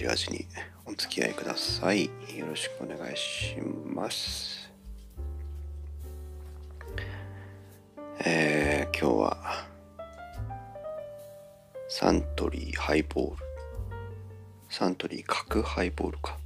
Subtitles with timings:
[0.00, 0.46] もコーヒーラジに
[0.86, 2.04] お付き合いください。
[2.04, 4.70] よろしくお願いします。
[8.24, 9.66] えー今日は
[11.88, 13.36] サントリーハイボール。
[14.68, 16.36] サントリー角ハイボールか。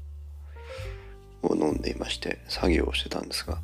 [1.43, 3.59] を飲んでいまして作業をしてたんですが、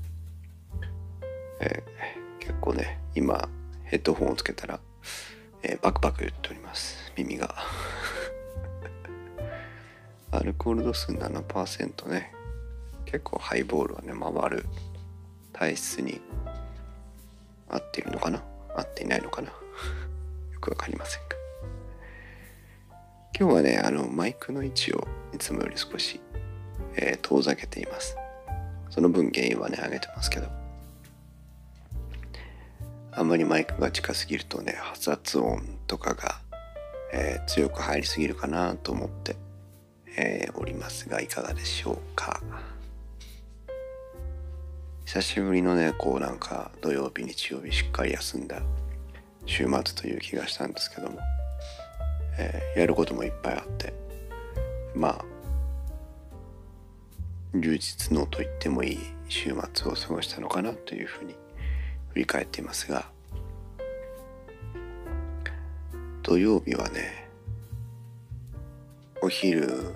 [1.60, 3.48] えー結構ね今
[3.84, 4.80] ヘッドホンをつけたら、
[5.62, 7.12] えーバクバク言っております。
[7.16, 7.54] 耳が。
[10.32, 12.32] アルコール度数7%ね。
[13.04, 14.64] 結構ハイボールはね回る
[15.52, 16.20] 体質に
[17.68, 18.42] 合っているのかな？
[18.76, 19.48] 合っていないのかな？
[19.50, 19.54] よ
[20.60, 21.28] くわかりませんが。
[23.38, 26.20] 今日はねあのマイクの位置をいつもより少し、
[26.94, 28.16] えー遠ざけています。
[28.90, 30.48] その分原因はね上げてますけど。
[33.12, 36.40] あんまりマイクが近すぎるとね発圧音とかが、
[37.12, 39.34] えー強く入りすぎるかなと思って、
[40.16, 42.40] えーおりますがいかがでしょうか？
[45.04, 48.62] 久しぶりのねこうなんか土曜日日曜日しっかり休んだ
[49.46, 51.18] 週末という気がしたんですけども、
[52.38, 53.92] えーやることもいっぱいあって
[54.94, 55.24] まあ
[57.54, 61.34] 充実のと言ってもいい週末を過ごしたのかなというふうに
[62.10, 63.06] 振り返っていますが
[66.22, 67.19] 土曜日はね
[69.22, 69.94] お昼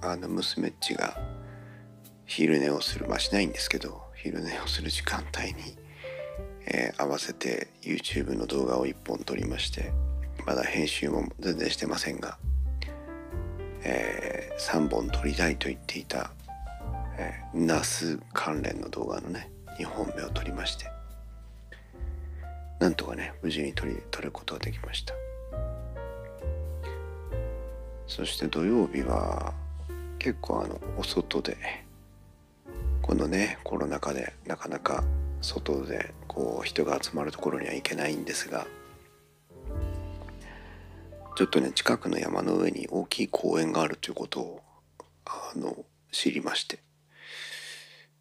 [0.00, 1.18] あの娘っちが
[2.24, 5.76] 昼寝をするまあしないんですけど昼寝をする時間帯に、
[6.66, 9.92] えー合わせて YouTube の動画を1本撮りまして
[10.46, 12.38] まだ編集も全然してませんが、
[13.84, 16.30] え3本撮りたいと言っていた、
[17.18, 20.86] えー、ナス関連の動画のね2本目を撮りまして
[22.80, 25.27] なんとかね無事に撮り撮ることができました。
[28.08, 29.54] そして土曜日は
[30.18, 31.56] 結構あのお外で
[33.02, 35.04] このねコロナ禍でなかなか
[35.40, 38.66] 外でこう人が集まるところには行けないんですが
[41.36, 44.62] ちょっとね近くの山の上に大きい公園があるということを
[45.24, 45.76] あの
[46.10, 46.80] 知りまして。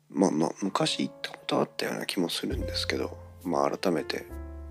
[0.09, 4.25] まあまあ昔行ったことあったような気もするんですけどまあ改めて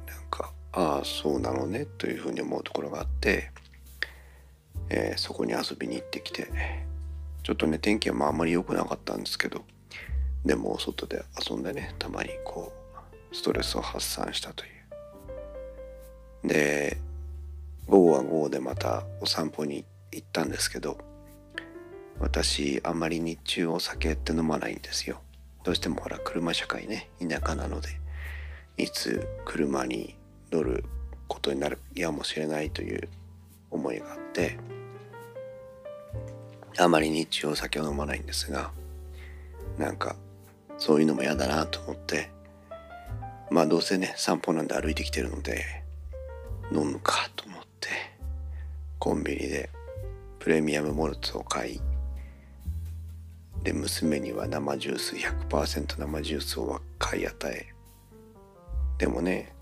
[0.06, 3.50] なんかああそうなのねというふうに思うところがあって、
[4.88, 6.48] えーそこに遊びに行ってきて
[7.42, 9.64] ちょっとね天気はまああんまり良くなかったんですけど
[10.44, 12.72] でも外で遊んでねたまにこ
[13.32, 14.68] うストレスを発散したとい
[16.44, 16.48] う。
[16.48, 16.98] で
[17.86, 20.98] 午後は午後でまたお散歩に行ったんですけど
[22.18, 25.20] 私あんまり日中お酒って飲まないんですよ。
[25.64, 27.88] どうしてもほら車社会ね田舎なので
[28.76, 30.16] いつ車に
[30.52, 30.84] 乗る
[31.26, 33.08] ことになるやもしれないという
[33.70, 34.58] 思いがあって
[36.78, 38.70] あまり日中お酒を飲まないんですが
[39.78, 40.16] なんか
[40.78, 42.30] そういうのも嫌だなと思って
[43.50, 45.64] まあどうせね散歩なんで歩いてきてるので
[46.72, 47.88] 飲むかと思って
[48.98, 49.70] コンビニで
[50.38, 51.80] プレミアムモルツを買い
[53.62, 57.66] で娘には生ジュース100%生ジュースを買い与え
[58.98, 59.52] でもね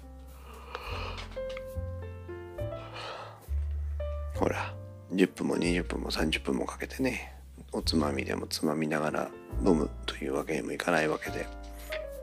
[4.35, 4.75] ほら
[5.15, 7.33] 10分も20分も30分もかけてね
[7.73, 9.31] おつまみでもつまみながら
[9.65, 11.47] 飲むというわけにもいかないわけで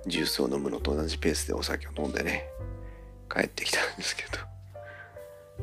[0.07, 2.47] ジュースを飲むのと同じペースでお酒を飲んでね
[3.34, 4.51] 帰ってきたんですけど。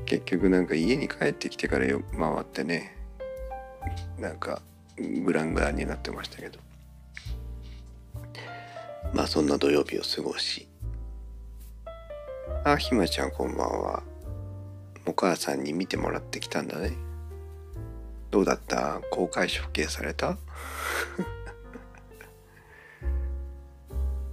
[0.07, 2.97] 結局なんか家に帰ってきてからよ回ってね
[4.19, 4.63] なんか
[5.25, 6.59] グラングランになってましたけど。
[9.13, 10.69] まあそんな土曜日を過ごし。
[12.65, 14.03] あひまちゃんこんばんは。
[15.07, 16.93] お母さんに見てもらってきたんだね。
[18.31, 19.01] どうだった？
[19.11, 20.37] 公開処刑された？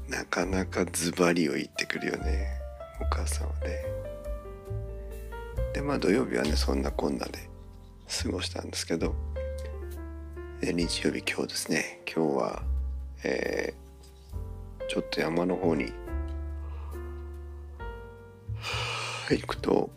[0.09, 2.47] なかなかズバリを言ってくるよね
[3.01, 3.83] お母さんはね。
[5.73, 7.49] でまあ土曜日はねそんなこんなで
[8.23, 9.13] 過ごしたんですけど
[10.61, 12.01] 日曜日今日ですね。
[12.05, 12.63] 今日は
[13.23, 13.85] えー
[14.87, 15.91] ちょっと山の方に
[19.31, 19.89] 行くと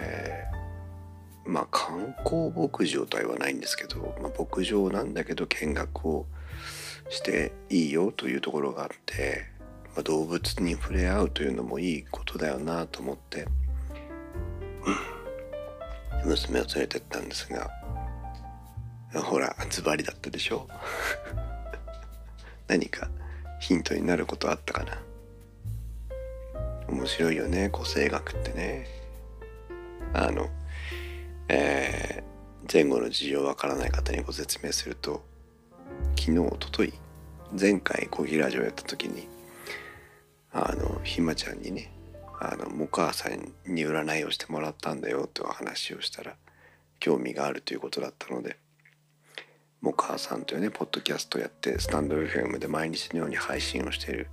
[0.00, 0.53] えー
[1.44, 6.26] まあ観光牧場とは言わないんですけど、まあ、牧場なんだけど見学を
[7.10, 9.44] していいよというところがあって、
[9.94, 13.46] まあ、動物に触れ合うというのもいいことだよなと思って
[16.24, 17.70] 娘を連れてったんですが
[19.22, 20.66] ほらズバリだったでしょ？
[22.66, 23.08] 何か
[23.60, 25.00] ヒントになることあったかな？
[26.88, 28.88] 面白いよね個性学ってね。
[30.12, 30.48] あの
[31.48, 35.24] えー、前後の事情わからない方にご説明すると
[36.18, 36.92] 昨日おととい
[37.58, 39.28] 前回コーヒーラジオやった時に
[40.52, 41.92] あのひまちゃんにね
[42.40, 46.36] あのお母さんに占いをしてもらったんだよという話をしたら
[46.98, 48.56] 興味があるということだったので
[49.80, 54.28] モカさんというねポッドキャストやってスタンド FM で毎日のように配信をしている、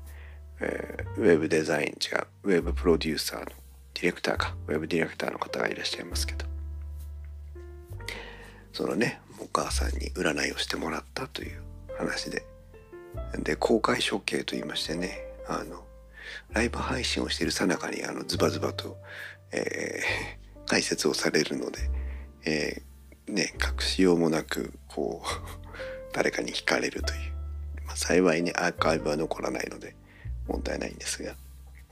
[0.62, 6.51] えー、ウェブデザイン違うウェブプロデューサーのディレクターかウェブディレクターの方がいらっしゃいますけど
[8.74, 11.62] そのねお母さんに占いをしてもらったという
[11.98, 12.46] 話で。
[13.44, 15.84] で公開処刑と言いましてねあの
[16.54, 18.98] ライブ配信をしているさなかにあのズバズバと、
[19.52, 21.90] えー、 解説をされるので、
[22.46, 25.28] えー、ね隠しようもなくこう
[26.14, 27.32] 誰かに聞かれるという、
[27.86, 29.96] まあ、幸いねアーカイブは残らないので
[30.48, 31.36] 問題ないんですが、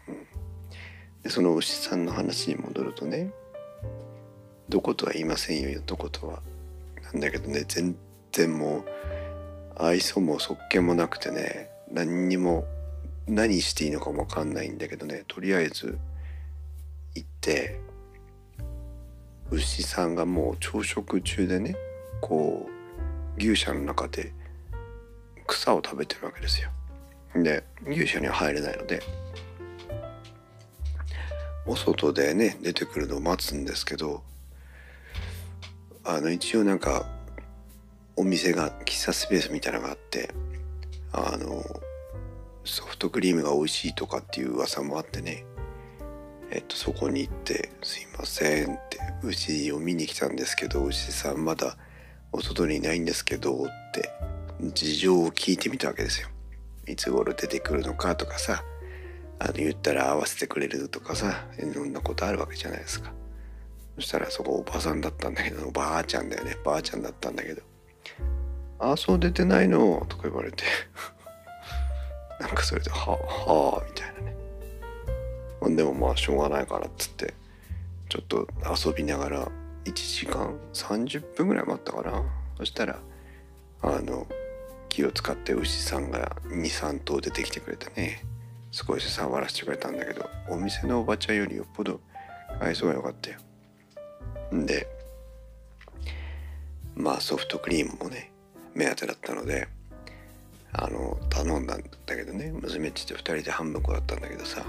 [0.07, 0.27] うん、
[1.23, 3.31] でその牛さんの話に戻るとね
[4.67, 6.41] どことは言いませんよどことは。
[7.13, 7.95] なんだけどね全
[8.31, 8.85] 然もう
[9.83, 12.65] 愛想もそっけもなくてね何にも
[13.27, 15.97] 何していいのかもわかんないんだけどねとりあえず
[17.15, 17.79] 行って
[19.51, 21.75] 牛さんがもう朝食中でね
[22.21, 24.31] こう牛舎の中で
[25.47, 26.69] 草を食べてるわけですよ。
[27.35, 29.01] で牛舎には入れないので
[31.65, 34.23] お外でね出てくるのを待つんですけど
[36.09, 37.05] あの一応なんか
[38.15, 40.33] お店が喫茶スペースみたいなのがあって
[41.13, 41.63] あの
[42.65, 45.45] ソフトクリームが美味しいとかっていう噂もあってね
[46.49, 51.77] えっとそこに行って「すいません」って「牛を見に来たんですけど牛さんまだ
[52.31, 54.09] お外にいないんですけど」って
[54.73, 56.27] 事情を聞いてみたわけですよ。
[56.87, 58.63] いつ頃出てくるのかとかさ
[59.37, 63.13] あの言ったら合わせてくれるとかさいろんなことあるわけじゃないですか。
[63.99, 66.55] そしたらそこおばさんだったんだけどおばあちゃんだよね。
[66.63, 67.61] ばあちゃんだったんだけど
[68.79, 70.63] 「あそう出てないの」とか言われて。
[72.39, 74.21] なんかそれで「はあはあ」みたいな
[75.71, 75.75] ね。
[75.75, 77.33] でもまあしょうがないからっつって
[78.07, 78.47] ちょっと
[78.87, 79.51] 遊びながら
[79.83, 82.23] 1時間30分ぐらい待ったかな。
[82.57, 83.01] そしたら
[83.81, 84.25] あの
[84.87, 88.23] 気を使って牛さんが23頭出てきてくれてね
[88.71, 91.99] 少し触らせてくれたんだけどお店のおばちゃんよりよっぽど
[92.61, 93.39] 愛想が良かったよ。
[94.51, 94.87] で
[96.95, 98.31] まあソフトクリームもね
[98.73, 99.67] 目当てだったので
[100.73, 104.63] あの頼んだんだけどね娘っちと2人で半分こだったんだけどさ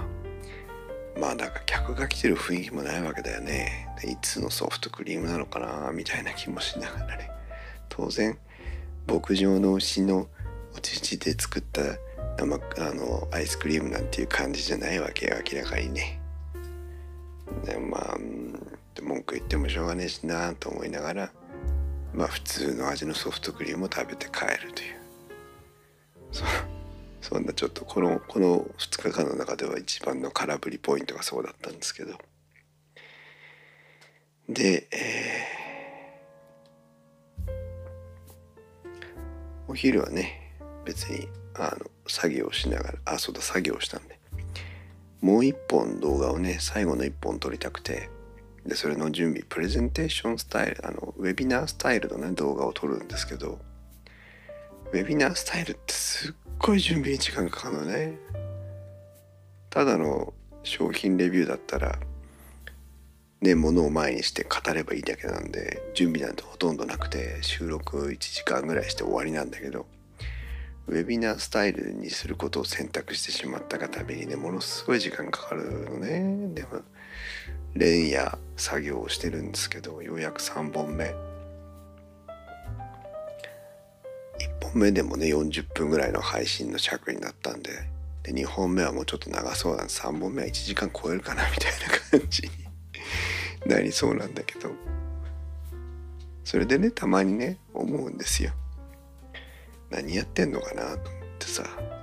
[1.19, 3.87] まあなんか客が来てる雰囲気もないわけだよね。
[4.03, 7.29] いつのソフトクリームなのかなみたいな気もしながらね。
[7.89, 8.37] 当然
[9.07, 10.27] 牧場の牛の
[10.75, 11.81] お乳で作った
[12.37, 16.19] 生あのアイスクリームなんていう感じじゃないわけ明らかにね。
[17.65, 18.17] でまあ
[19.01, 21.31] 文句言ってもしょうがねえしなと思いながら
[22.13, 25.01] まあ普通の味のソフトクリームを食べて帰るという。
[26.31, 26.43] そ
[27.21, 32.17] そんなちょっとこのこの2日間の中では一番の空振りポイントがそうだったんですけど。
[34.49, 44.19] で、えー、お昼はね別にあの作業しながらあそうだ作業したんで。
[45.21, 48.09] もう一本動画をね最後の一本撮りたくて。
[48.65, 53.59] でそれの準備プレゼンテーションスタイルあのウェビナースタイルのね動画を撮るんですけど
[54.91, 58.17] ウェビナースタイルってすっごい準備に時間かかるのね。
[59.69, 61.97] ただの商品レビューだったら
[63.39, 69.87] ね物を前にして語ればいいだけなんで準備なんてほとんどなくて収録1時間ぐらいして終わりなんだけど
[70.87, 76.53] ウェビナースタイルにすることを選択してしまったがためにねものすごい時間かかるのね。
[76.53, 76.81] でも
[77.73, 81.05] 連夜作業をしてるんですけどようやく3本目。
[81.05, 81.13] 1
[84.61, 87.71] 本目でもね40分ぐらいの配信の尺になったんで
[88.23, 91.71] で2本目はもうちょっと長そうなんで3本目は1時間超えるかなみたい
[92.11, 92.49] な感じに
[93.65, 94.71] なりそうなんだけど。
[96.43, 98.51] それでねたまにね思うんですよ。
[99.89, 102.00] 何やってんのかなと思ってさ。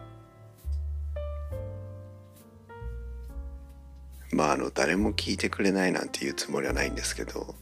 [4.32, 7.54] まああの誰も聞いてくれないなんていうつもりはないんですけど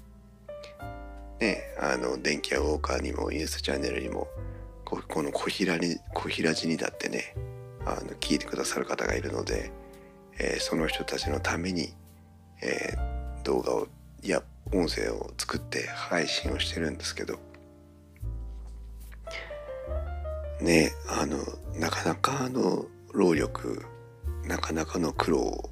[1.40, 4.28] ねあの電気屋ウォーカーにもインスチャンネルにも
[4.84, 7.34] ここの小平に小平寺にだってね
[7.84, 9.70] あの聞いてくださる方がいるので、
[10.38, 11.94] えー、その人たちのために、
[12.62, 13.86] えー、動画を
[14.22, 14.42] いや
[14.72, 17.38] 音声を作って配信をしてるんですけど
[20.60, 21.38] ねあの
[21.78, 23.84] なかなかあの労力
[24.44, 25.70] なかなかの苦労を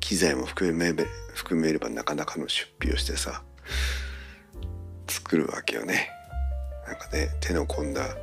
[0.00, 0.92] 機材も含め
[1.34, 3.42] 含めればなかなかの出費をしてさ
[5.06, 6.10] 作るわけよね。
[6.86, 8.16] なんかね手の込んだ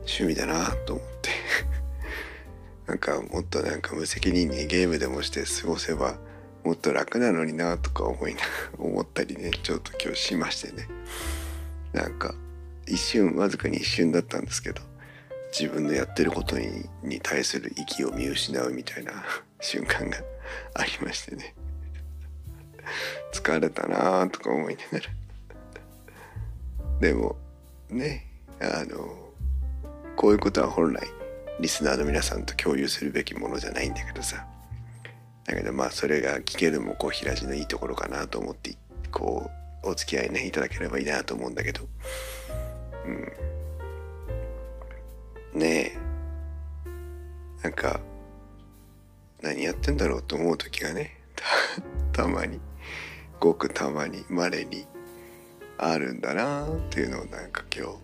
[0.00, 1.30] 趣味だなと思って。
[2.86, 6.18] なんかもっとなんか無責任にゲームでもして過ごせば
[6.62, 8.40] もっと楽なのになとか思いな
[8.78, 10.88] 思ったりねちょっと今日しましてね。
[11.92, 12.34] なんか
[12.86, 14.82] 一瞬わずかに一瞬だったんですけど
[15.58, 19.24] 自分のやってることにに対する息を見失うみたいな
[19.60, 20.18] 瞬間が
[20.74, 21.54] ありましてね。
[23.32, 25.04] 疲れたなとか思いながら。
[27.00, 27.36] でも
[27.90, 28.26] ね
[28.60, 29.32] あの
[30.16, 31.06] こういうことは本来
[31.60, 34.46] リスナーの皆さんと共有するべきものじゃないんだけどさ。
[35.44, 38.76] だけどまあそれが聞けるもこう平地のいいところかなと思って
[39.12, 39.48] こ
[39.84, 41.86] うお付き合いねいただければいいなと思うんだけど。
[45.54, 45.60] うん。
[45.60, 46.06] ねえ。
[47.62, 48.00] なんか
[49.42, 51.20] 何やってんだろうと思う時がね
[52.12, 52.60] たまに
[53.38, 54.86] ごくたまにまれに
[55.78, 57.98] あるんだなっていうのをなんか今日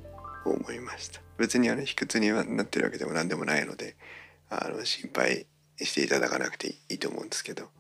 [0.45, 1.21] 思いました。
[1.39, 3.97] 別にあれ卑屈にはなってるわけでも何でもないので
[4.51, 5.47] あの心配
[5.79, 7.71] していただかなくていいと思うんですけど。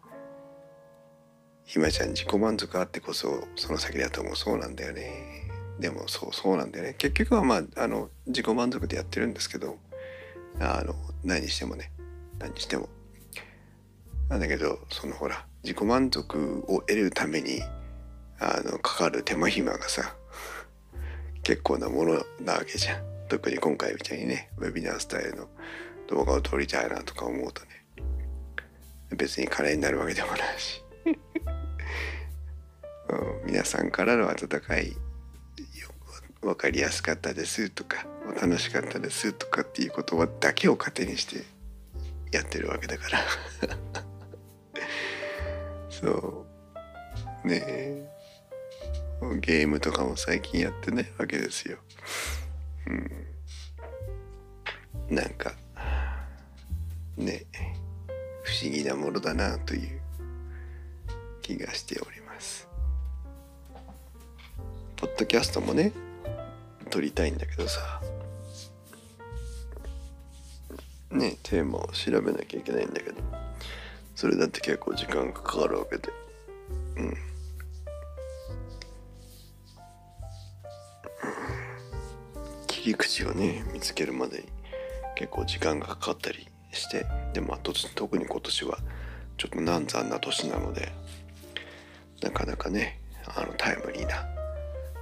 [1.64, 4.36] ひまちゃん自己満足あってこそその先だと思う。
[4.36, 5.48] そうなんだよね。
[5.78, 6.94] でもそうそうなんだよね。
[6.98, 9.78] 結局はまああの自己満足でやってるんですけど
[10.60, 10.94] あの
[11.24, 11.90] 何してもね
[12.38, 12.88] 何しても
[14.32, 17.60] なんだけどそのほら自己満足を得るために
[18.40, 20.16] あのかかる手間暇がさ
[21.42, 23.02] 結構なものなわけじゃん。
[23.28, 25.48] 特に今回みたいにねウェビナースタイルの
[26.08, 27.68] 動画を撮りたいなとか思うとね
[29.14, 30.82] 別に金になるわけでもないし。
[33.44, 34.96] 皆さんからの温かい
[36.40, 38.06] 分かりやすかったですとか
[38.40, 41.44] 楽しかったですとかっていう言葉だけを糧にして
[42.30, 43.18] やってるわけだから。
[46.02, 46.44] そ
[47.44, 47.48] う。
[47.48, 48.08] ねえ。
[49.40, 51.78] ゲームとかも最近やってないわけですよ。
[55.08, 55.54] うん、なんか
[57.16, 57.46] ね
[58.42, 60.00] 不思議なものだなという
[61.40, 62.68] 気がしております。
[64.96, 65.92] ポッドキャストもね
[66.90, 68.02] 撮りたいんだけどさ。
[71.12, 73.22] ねテーマを調べなきゃいけないんだけど。
[74.22, 76.08] それだって結構時間がかかるわけで。
[76.96, 77.16] うん。
[82.68, 84.44] 切り口をね見つけるまでに
[85.16, 87.58] 結構時間がかかったりしてでも
[87.96, 88.78] 特に今年は
[89.38, 90.92] ちょっと難産な年なので
[92.22, 94.24] なかなかねあのタイムリーな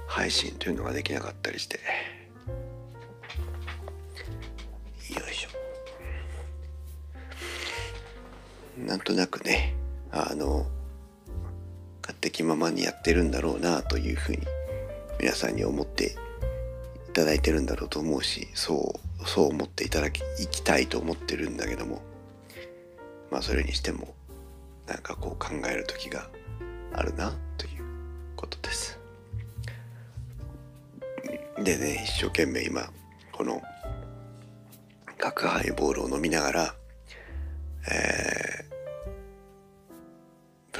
[0.07, 1.77] 配信というのができなかったりして。
[5.13, 5.60] よいしょ。
[8.85, 9.75] なんとなくね
[10.11, 10.65] あの
[12.01, 14.39] 勝手気ままにやってるんだろうなというふうに
[15.19, 16.15] 皆さんに思って
[17.09, 22.01] いただいてるんだろうと思うしそうそう思っていただきいきたいと思ってるんだけども
[23.29, 24.15] まあそれにしても
[24.87, 26.29] なんかこう考える時が
[26.93, 27.83] あるなという
[28.35, 28.99] ことです。
[31.63, 32.89] でね一生懸命今
[33.31, 33.61] この
[35.17, 36.75] 角ハイボールを飲みながら
[37.89, 38.65] え、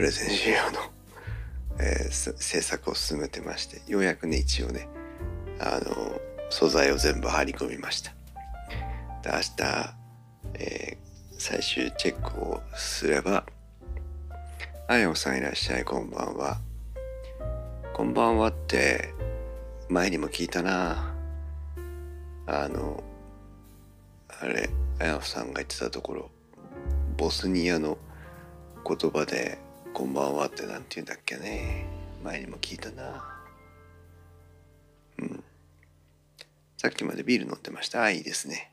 [0.02, 0.80] プレゼン資料の、
[1.80, 4.90] えー、制作を進めてましてようやくね一応ね
[5.60, 8.12] あの素材を全部貼り込みました。
[9.22, 9.94] で明日、
[10.56, 13.46] えー、最終チェックをすれば
[14.90, 16.58] 「あやおさんいらっしゃいこんばんは」
[17.94, 19.14] 「こんばんは」って
[19.88, 21.14] 前にも聞いたな。
[22.48, 23.04] あの
[24.42, 24.68] あれ
[24.98, 26.32] あやおさんが言ってたところ
[27.18, 28.00] ボスニアの
[28.84, 29.60] 言葉で
[29.94, 31.86] 「こんばんは」って何て言うんだっけね
[32.24, 33.24] 前にも聞いたな
[35.20, 35.44] うん
[36.78, 38.02] さっきまでビール飲んでました。
[38.02, 38.72] あ、いいですね。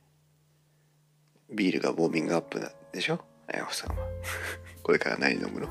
[1.51, 3.21] ビールがウォーミングアップなんでしょ？
[3.53, 3.97] あやほさんは。
[4.83, 5.69] これから何飲むの？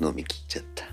[0.10, 0.84] 飲み切っちゃった。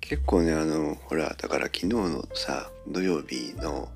[0.00, 3.90] 結構ね、あの、ほら、だから昨日のさ、土曜日の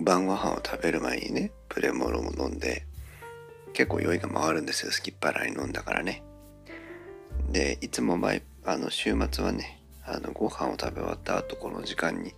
[0.00, 2.86] 晩ご飯を食べる前にね、プレモルも飲んで、
[3.72, 4.92] 結構酔いが回るんですよ。
[4.92, 6.22] すきっ腹に飲んだからね。
[7.50, 12.34] でいつも前あの週末はねあのご飯を食べ終わった後この時間に、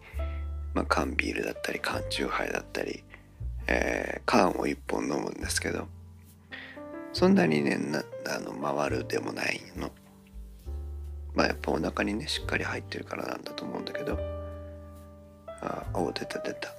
[0.75, 3.03] まあ、缶ビールだったり缶チューハイだったり、
[3.67, 5.89] えー、缶を1本飲むんですけど
[7.13, 9.91] そんなにねなあの回るでもないの
[11.35, 14.19] まあやっぱお腹にねしっかり入ってるからなんだと思うんだけど
[15.63, 16.73] あお出た出た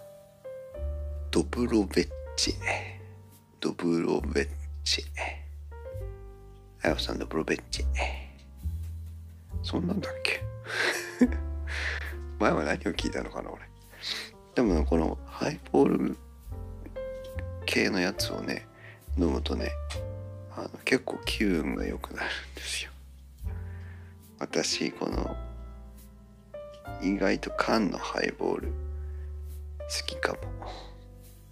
[1.32, 2.56] ドブロベッチ
[3.60, 4.48] ドブロベッ
[4.84, 5.04] チ
[6.84, 7.86] あやさんドブロベッチ
[9.62, 10.42] そんなんだっけ
[12.40, 13.62] 前は何を聞いたのかな俺。
[14.56, 16.18] でもこのハイボール
[17.66, 18.66] 系のやつをね
[19.18, 19.70] 飲むとね
[20.56, 22.92] あの結構気分が良くなるんですよ。
[24.40, 25.36] 私この
[27.04, 28.74] 意外と缶のハイボール好
[30.08, 30.40] きかも。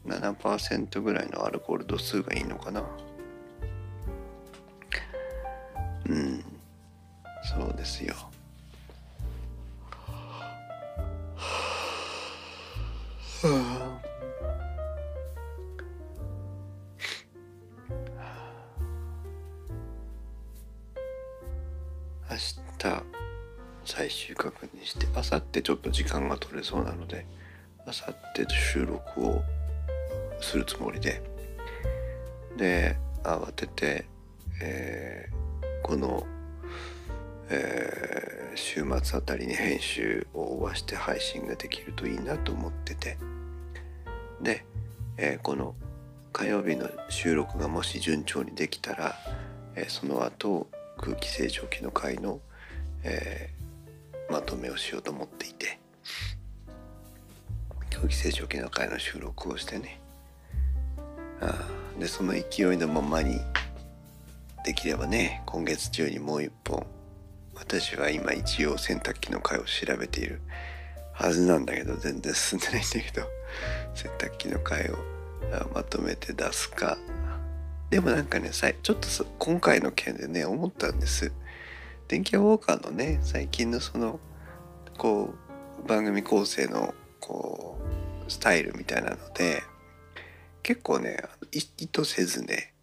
[0.07, 2.83] 7%ぐらいのアルコール度数がいいのかな。
[6.07, 6.43] うん
[7.43, 8.15] そうですよ。
[13.41, 14.07] はあ。
[22.29, 23.03] 明日
[23.85, 27.25] 最終確認して明後日ちょっと時間が取れそうなので
[27.85, 28.13] 明後
[28.45, 29.41] 日収録を
[30.41, 31.21] するつもりで。
[32.57, 34.05] で慌てて、
[34.61, 36.25] えー、この、
[37.49, 43.17] えー、週末あたりに編集を終わして配信ができるといいなと思ってて。
[44.41, 44.65] で、
[45.17, 45.75] えー、この
[46.31, 49.15] 火曜日の収録がもし順調にできたら、
[49.75, 50.67] え、その後
[50.97, 52.39] 空気清浄機の回の、
[53.03, 53.49] え、
[54.29, 55.79] まとめをしようと思っていて。
[57.89, 59.99] 空気清浄機の回の収録をしてね。
[61.41, 61.55] あ
[61.99, 63.39] でその勢いのままに
[64.63, 66.85] できればね今月中にもう一本
[67.55, 70.41] 私は今一応洗濯機の回を調べている
[71.13, 73.27] はずなんだけど全然進んでないんだけど
[73.95, 74.97] 洗濯機の回を
[75.73, 76.97] まとめて出すか。
[77.89, 79.07] でもなんかねちょっと
[79.39, 81.31] 今回の件でね思ったんです。
[82.07, 84.19] 電気ウォーカーのね最近のその
[84.97, 85.33] こ
[85.83, 87.79] う番組構成のこ
[88.27, 89.63] うスタイルみたいなので
[90.67, 91.17] 結構ね
[91.53, 92.73] 意図せずね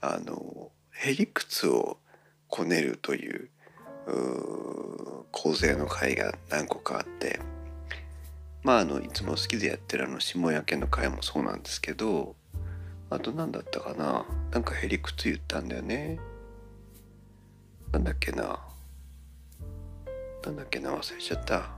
[0.00, 1.98] あのへりくつを
[2.48, 3.50] こねるという
[4.06, 7.38] う構成の回が何個かあって
[8.62, 12.34] まああのいつも好きでやってるあの下焼けの回もそうなんですけど
[13.10, 16.18] あと何だったかななんかへりくつ言ったんだよね。
[17.92, 18.58] なんだっけな
[20.46, 21.70] なんだっけな忘れちゃった。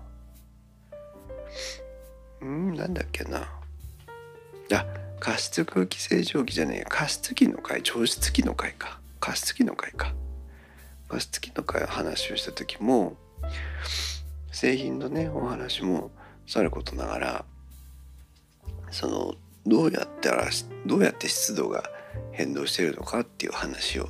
[2.40, 3.48] うんなんだっけな。
[4.72, 9.00] あ加湿空気清浄機じゃねえ加湿器の回除湿器の回か。
[9.20, 10.14] 加湿器の回か。
[11.08, 13.16] 加湿器の回の話をした時も
[14.50, 16.10] 製品のねお話も
[16.46, 17.44] さることながら
[18.90, 19.34] その
[19.66, 20.48] どうやったら
[20.86, 21.90] どうやって湿度が
[22.32, 24.08] 変動してるのかっていう話を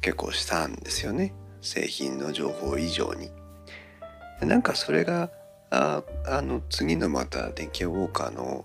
[0.00, 1.34] 結構したんですよね。
[1.60, 3.30] 製品の情報以上に。
[4.40, 5.30] なんかそれが
[5.70, 8.64] ああの次のまた電気ウォーカーの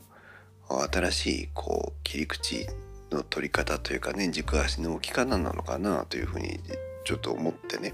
[0.79, 2.67] 新しいこう切り口
[3.11, 6.59] の取り方というかね軸足の置き方なのかなというふうに
[7.03, 7.93] ちょっと思ってね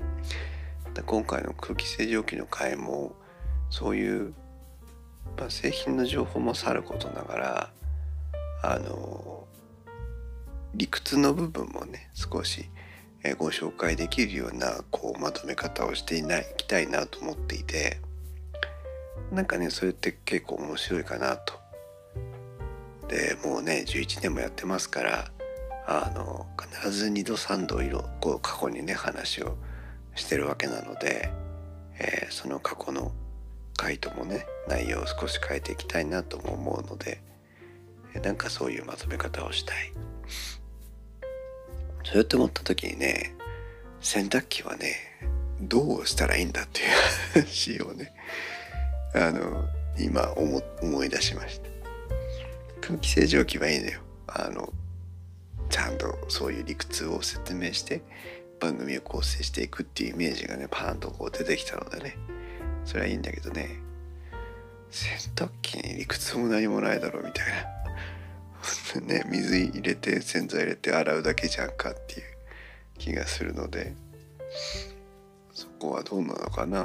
[1.06, 3.16] 今回の空気清浄機の回も
[3.70, 4.34] そういう、
[5.38, 7.70] まあ、製品の情報もさることながら
[8.63, 9.46] あの
[10.74, 12.70] 理屈の部分もね少し
[13.38, 18.00] ご紹介できるようなこうまとめ方をしていないきたいなと思っていて
[19.32, 21.67] なんかねそれって結構面白いかなと。
[23.08, 25.32] でもうね11年もやってますから
[25.88, 29.56] あの必ず2度3度色こう過去にね話を
[30.15, 31.32] してるわけなので、
[32.00, 33.12] えー、その過去の
[33.78, 37.28] 回答もね内容を少し変えていきたいなとも思うので。
[38.22, 39.91] なんかそういうまとめ方をしたい
[42.04, 43.36] そうやって思った時にね
[44.00, 44.96] 洗濯機はね
[45.62, 48.13] どうしたらいいんだっていう話をね
[49.13, 49.65] あの
[50.00, 51.67] 今思思い出しました
[52.82, 54.00] 空気清浄機はいいのよ。
[54.28, 54.72] あの
[55.70, 58.02] ちゃんとそういう理屈を説明して
[58.60, 62.18] 番組を構成していくっていうイメージがねパーンとこう出てきたのでね。
[62.86, 63.80] それはいいんだけどね。
[64.90, 67.78] 洗濯機に理屈も何もないだろうみたいな。
[69.02, 72.38] ね水入れて洗剤入れて洗うだけじゃんかっていう。
[72.98, 73.94] 気がするので。
[75.54, 76.84] そこはどうなのかな。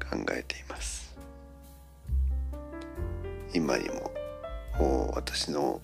[0.00, 0.95] 考えています。
[3.56, 4.12] 今にも
[4.78, 5.80] もう私の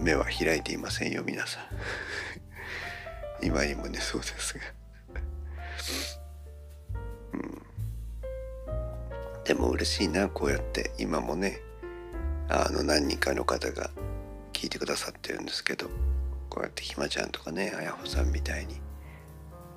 [0.00, 1.62] 目は開いていませんよ皆さん。
[3.46, 4.64] 今にもねそうですが。
[7.34, 7.62] うん。
[9.44, 10.90] でも嬉しいなこうやって。
[10.98, 11.60] 今もね
[12.48, 13.88] あの何人かの方が
[14.52, 15.86] 聞いてくださってるんですけど
[16.50, 18.80] こうやってひまちゃんとかねあやほさんみたいに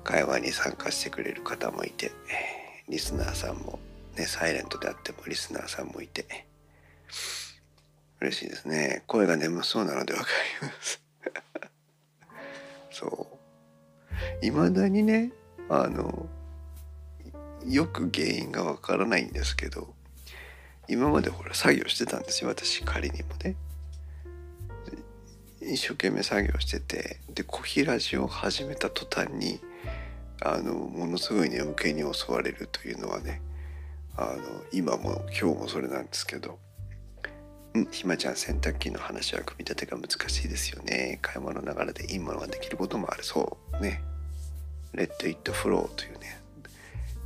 [0.02, 2.10] 会話に参加してくれる方もいて
[2.88, 3.78] リスナーさんも
[4.16, 6.49] ねサイレントであってもリスナーさんもいて
[8.20, 9.02] 嬉しいですね。
[9.06, 10.26] 声が眠そうなのでわか
[10.62, 11.02] ります。
[12.92, 13.28] そ
[14.42, 14.46] う。
[14.46, 15.32] いまだにね
[15.68, 16.28] あの
[17.66, 19.94] よく原因がわからないんですけど
[20.88, 22.50] 今までほら作業してたんですよ。
[22.50, 23.56] 私仮にもね。
[25.62, 29.60] 一生懸命作業しててで小平ラジを始めた途端に
[30.42, 33.42] あのものすごい眠気に襲われるというのはね
[34.16, 34.42] あの
[34.72, 36.58] 今も今日もそれなんですけど
[37.92, 41.18] 「ひまちゃん洗濯機の話は組み立てが難しいですよね。
[41.22, 43.22] 買い物ながらでいいものができることもある。
[43.22, 44.02] そうね。
[44.92, 46.40] レッド・イット・フローというね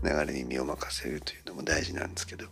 [0.02, 2.46] 流れに身を任せるというのも大事なんですけど。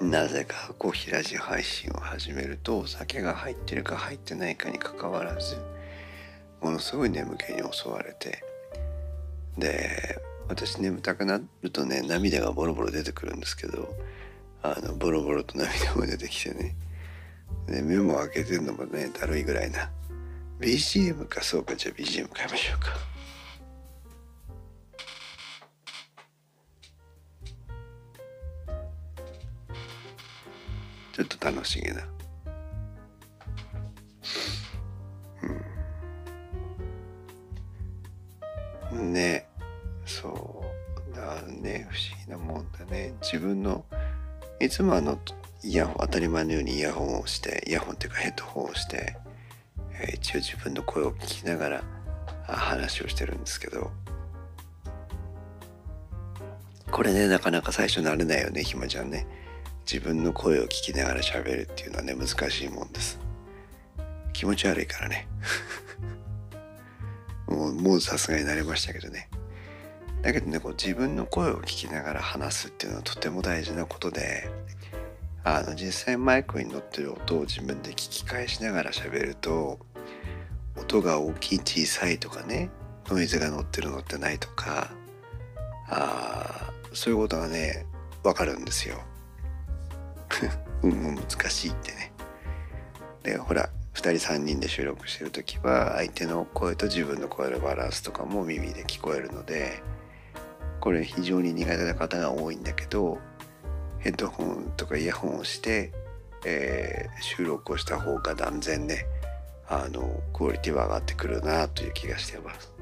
[0.00, 5.56] なぜかこう平地配信を始めるとお酒が入ってるか入ってないかにかかわらず
[6.60, 8.42] ものすごい眠気に襲われて
[9.56, 10.18] で
[10.48, 13.88] 私眠たくなるとね涙がボロボロ出てくるんですけど
[14.66, 16.74] あのボロボロと涙も出てきてね
[17.68, 19.90] で目も開けてるのもねだるいぐらいな
[20.58, 23.14] BGM かそうかじゃあ BGM 変えましょうか。
[31.12, 32.13] ちょっと楽しげな。
[44.64, 45.18] いつもあの
[45.62, 49.16] イヤホン当たり前のようにイヤホンをしてイヤホンっていうかヘッドホンをして、
[50.00, 51.84] えー、一応自分の声を聞きながら
[52.46, 53.90] 話をしてるんですけど。
[56.90, 59.26] これねなかなか最初慣れないよねひまちゃんね。
[59.90, 63.18] 自分の声を聞きながら喋るっていうのはね難しいもんです。
[64.32, 65.26] 気持ち悪いからね。
[67.48, 69.28] もうもうさすがになれましたけどね。
[70.24, 74.48] だけどねこう自分の声を聞きながら話すっていうのはとても大事なことで
[75.44, 79.78] あの実際マイクに乗ってる音を自分で聞き返しながら喋ると
[80.76, 82.70] 音が大きい小さいとかね
[83.08, 84.90] ノイズが乗ってるのってないとか
[85.90, 87.84] あそういうことがね
[88.22, 89.02] わかるんですよ。
[90.82, 92.12] うん難しいってね
[93.22, 99.82] でほら2人3人で収録してる時は相手の声と自分の声のバランスとかも耳で聞こえるので
[100.80, 103.18] これ非常に苦手な方が多いんだけど
[103.98, 105.92] ヘッドホンとかイヤホンをして、
[106.44, 109.06] えー、収録をした方が断然ね
[109.66, 112.74] あのクオリティは上がってくるなという気がしてます。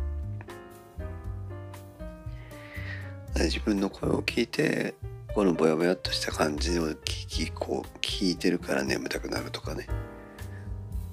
[3.34, 4.94] 自分の声を聞いて
[5.34, 9.86] このぼやぼやっとした感じを聞きこう聞いてるから眠たくなるとかね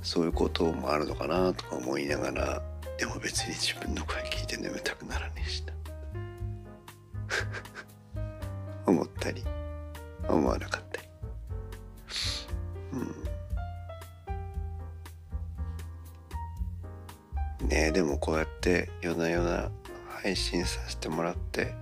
[0.02, 2.62] そういうこともあるのかなとか思いながら
[2.98, 5.74] でも別に自分の声聞いて眠たくならねえしな
[8.86, 9.44] 思ったり
[10.28, 11.10] 思わなかったり。
[17.62, 17.68] うん。
[17.68, 19.70] ねえでもこうやって夜な夜な
[20.24, 21.74] 配信させてもらって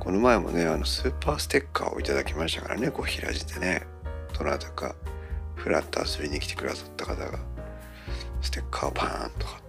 [0.00, 3.86] この前もねあのスーパーステッカーをいただきましたからねこう平地でね
[4.38, 4.94] どなたか
[5.54, 7.38] フラッと遊びに来てくださった方が
[8.40, 9.60] ステッカーをパーンと貼っ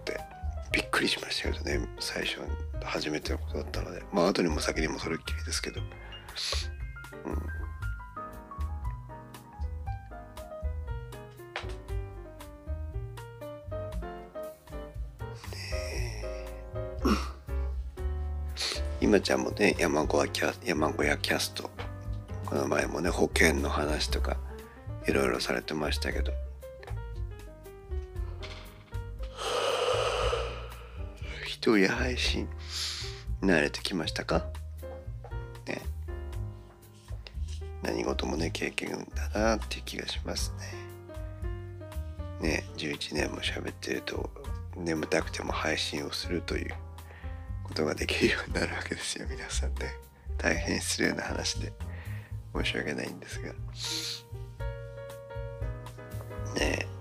[0.95, 2.39] くりしましたけどね最初
[2.81, 4.01] 初めてのことだったので。
[4.13, 5.81] まあ後にも先にもそれっきりですけど。
[5.81, 5.87] うん。
[19.01, 21.69] 今ちゃんもね山小屋キャ山小屋キャスト。
[22.45, 24.37] この前もね保険の話とか
[25.07, 26.31] いろいろされてましたけど。
[31.73, 32.47] 人配信
[33.41, 34.45] 慣れてきましたか
[35.65, 35.81] ね
[37.81, 40.53] 何事もね経験だなっていう気がします
[42.41, 44.29] ねね11年も喋ってると
[44.77, 46.75] 眠たくても配信をするという
[47.63, 49.95] ことができるようになるわけですよ皆さんね
[50.37, 51.73] 大変失礼な話で
[52.55, 53.49] 申し訳ないんですが
[56.55, 56.94] ねえ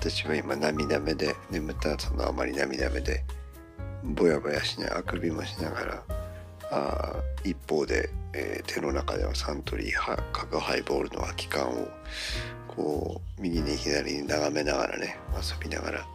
[0.00, 3.24] 私は今涙目で眠った後のあまり涙目で
[4.04, 6.02] ぼやぼやしないあくびもしながら
[6.70, 11.88] あ一方で、えー、手の中ではサントリー角ハイボールの空き缶を
[12.68, 16.06] こう右に左に眺めながらね遊びながら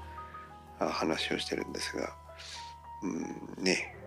[0.80, 2.16] あ話をしてるんですが
[3.04, 3.08] う
[3.62, 3.98] んね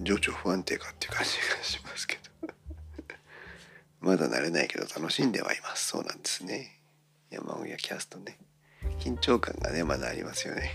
[0.00, 2.48] 情緒不安定かっていう感じがしますけど。
[4.00, 5.88] まだ慣れないけど楽しんではいます。
[5.88, 6.80] そうなんですね。
[7.30, 8.36] 山小屋キャストね。
[8.98, 10.70] 緊張感がねまだありますよね。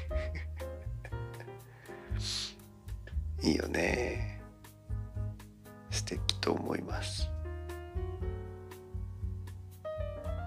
[3.41, 4.41] いいよね。
[5.91, 7.29] 素敵と思います。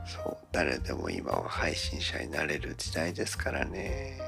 [0.07, 4.19] そう誰でも今は配信者になれる時代ですからね。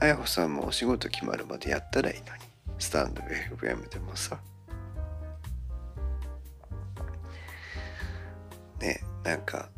[0.00, 2.42] あやほさんもお仕事決まるまでやったらいいのに。
[2.78, 4.36] スタンド FM でもさ。
[8.80, 9.00] ね。
[9.24, 9.68] なんか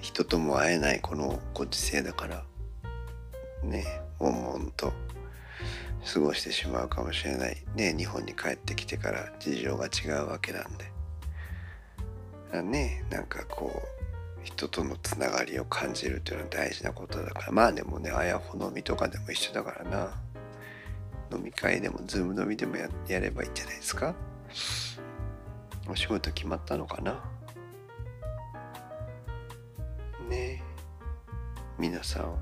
[0.00, 2.44] 人とも会えないこのご時世だから
[3.62, 4.92] ね悶々と
[6.12, 7.56] 過ごしてしまうかもしれない。
[7.74, 12.62] ね日本に帰ってきてから事情が違うわけなんで。
[12.62, 13.88] ねなんかこう
[14.42, 17.52] 人とのつながりを感じるというのは大事なことだから。
[17.52, 20.10] まあでもねあやほ飲みとかでも一緒だからな。
[21.30, 22.88] 飲み会でもズーム飲みでもや
[23.20, 24.14] ればいいんじゃないですか。
[25.88, 27.22] お仕事決まったのかな。
[31.78, 32.34] 皆さん。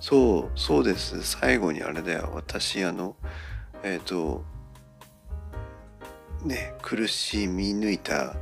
[0.00, 1.22] そうそうです。
[1.22, 2.30] 最後にあれだよ。
[2.34, 3.16] 私あの
[3.82, 4.44] えっ、ー、と
[6.44, 8.36] ね苦しみ抜いた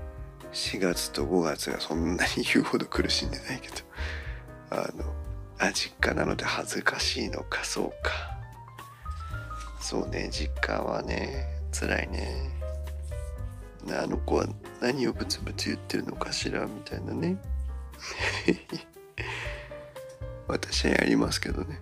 [0.52, 3.74] 4月と5月がそんなに言うほど苦しんでないけど
[4.70, 5.12] あの
[5.58, 8.36] あ実家なので恥ずかしいのかそうか。
[9.80, 12.50] そうね実家はね辛いね。
[13.88, 14.46] あの子は
[14.80, 17.36] 何をブツブツ言ってるのかしらみたいなね。
[20.48, 21.80] 私はやりますけどね。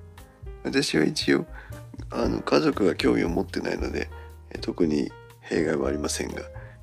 [0.62, 1.46] 私は一応
[2.10, 4.08] あの家族が興味を持ってないので
[4.60, 6.42] 特に弊害はありませんが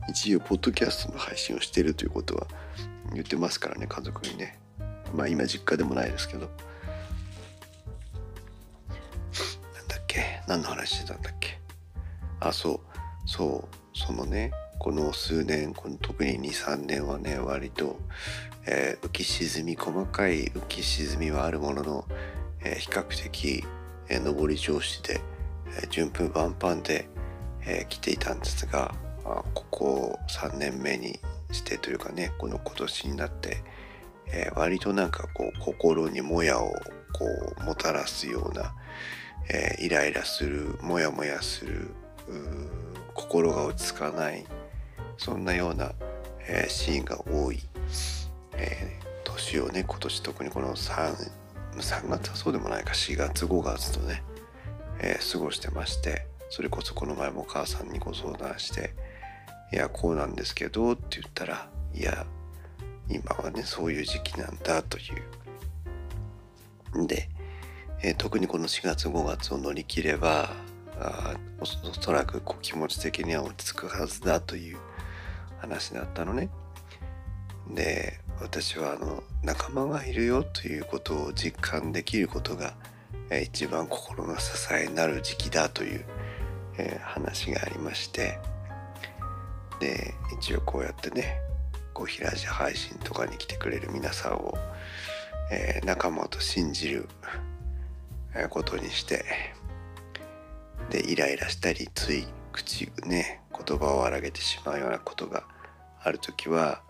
[0.10, 2.48] 一応ポッドキャストの配信をしているということは
[3.14, 4.60] 言ってますからね家族にね。
[5.16, 6.42] まあ今実家でもないですけど。
[6.42, 6.46] な
[9.82, 10.42] んだっけ？
[10.48, 11.60] 何の話してたんだっけ？
[12.40, 12.80] あそう。
[13.26, 13.98] そう。
[13.98, 18.00] そのねこの数年この特に23年はね割と、
[18.66, 22.06] えー、浮き沈み細かい浮き沈みはあるものの、
[22.64, 23.64] えー、比較的、
[24.10, 25.22] えー、上り調子で、
[25.68, 27.08] えー、順風満帆で、
[27.64, 31.20] えー、来ていたんですが、まあ、ここ3年目に
[31.52, 33.64] してというかねこの今年になって、
[34.34, 36.72] えー、割となんかこう心にもやを
[37.14, 37.26] こ
[37.62, 38.74] うもたらすような、
[39.48, 41.92] えー、イライラするもやもやする
[43.14, 44.44] 心が落ち着かない
[45.24, 45.92] そんなような、
[46.48, 47.60] えー、シーンが多い、
[48.54, 51.14] えー、年をね今年特にこの 3,
[51.76, 54.24] 3月はそうでもないか4月5月とね、
[55.00, 58.96] えー、過ごしてましてそれこそこの前もお母さんにご相談して
[59.72, 62.26] 「いやこうなんですけど」って言ったら「いや
[63.08, 65.02] 今はねそういう時期なんだ」とい
[66.96, 67.06] う。
[67.06, 67.30] で、
[68.02, 70.50] えー、特にこの4月5月を乗り切れば
[71.00, 74.80] あおそらくこう気持ち的には落ち着くはずだという
[75.62, 76.50] 話だったのね。
[77.70, 82.74] で私はあの仲間がいるよということを実感できることが
[83.44, 86.06] 一番心の支えになる時期だという、
[86.78, 88.40] えー、話がありまして
[89.80, 91.38] で一応こうやってね
[91.94, 94.58] こう平地配信とかに来てくれる皆さんを、
[95.52, 97.08] えー、仲間と信じる
[98.50, 99.24] ことにして
[100.90, 105.44] でイライラしたりつい口ね言葉を荒げてしまうようなことが
[106.04, 106.82] ある時は、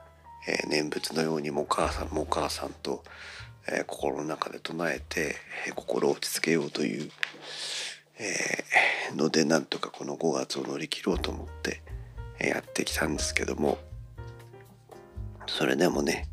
[0.47, 3.04] えー、念仏のようにもお母さんもお母さんと、
[3.67, 5.36] えー、心の中で唱えて、
[5.67, 7.12] えー、心を落ち着けようという、
[8.19, 8.63] え
[9.15, 11.82] のでなんとかこの5月を乗り切ろうと思って、
[12.39, 13.78] えやってきたんですけども
[15.47, 16.28] それでもね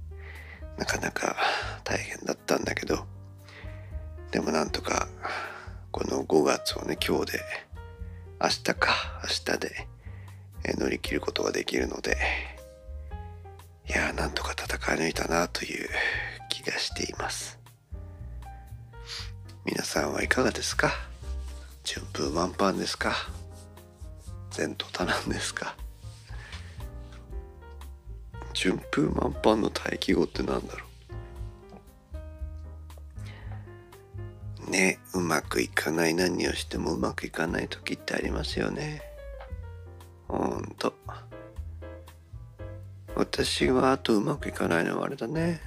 [0.77, 1.37] なかなか
[1.85, 3.05] 大変だったんだけど
[4.31, 5.09] でもなんとか
[5.91, 7.41] この5月をね今日で
[8.41, 9.89] 明日か明日で
[10.79, 12.17] 乗り切ることができるので
[13.89, 15.89] いやーなんとか戦い抜いたなという
[16.49, 17.59] 気がしています。
[19.65, 20.93] 皆さんはいかがですか？
[21.85, 23.15] 順風満帆ですか？
[24.57, 25.75] 前途多難ですか？
[28.55, 30.88] 順風満帆の待機語って何だろう？
[34.69, 39.03] ねうまくいかない何をしてもうまくいかない時ってありますよね。
[40.29, 40.95] ほんと。
[43.15, 45.61] 私はあとうまくいかないのはあれだね。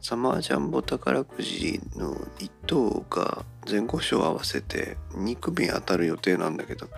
[0.00, 6.88] サマージャンボ宝くじの1等が前後賞合わせて2組当たる予定なんだけど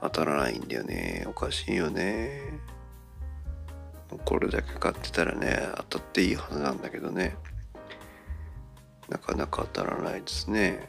[0.00, 1.26] 当たらないんだよね。
[1.28, 2.58] おかしいよね。
[4.24, 7.36] これだけ買ってたらね当たっていいはずなんだけどね。
[9.10, 10.88] なかなか当たらないですね。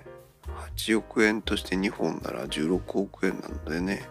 [0.78, 4.08] 8億円として2本なら16億円なのでね。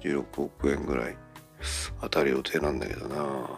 [0.00, 1.16] 16億円ぐらい
[2.00, 3.50] 当たる予定なんだけどな。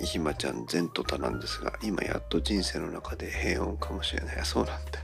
[0.00, 4.44] ひまちゃん前途多なんですが今やっと人生の中で平穏かもしれない。
[4.44, 5.00] そうなんだ。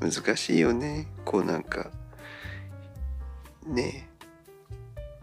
[0.00, 1.06] 難しいよね。
[1.24, 1.90] こうなんか
[3.64, 4.08] ね。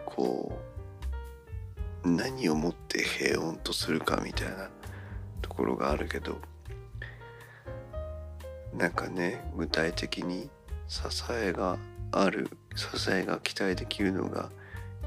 [0.05, 0.57] こ
[2.05, 4.69] う何をもって平穏とするかみたいな
[5.41, 6.37] ところがあるけど。
[8.77, 10.49] なんかね具体的に
[10.87, 11.77] 支えが
[12.11, 14.49] ある支えが期待できるのが